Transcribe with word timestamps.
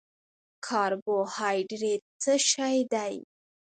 کاربوهایډریټ 0.67 2.01
څه 2.21 2.33
شی 2.51 2.77
دی؟ 2.93 3.15